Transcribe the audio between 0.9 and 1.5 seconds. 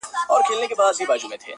ته پیدا کړي نه دي-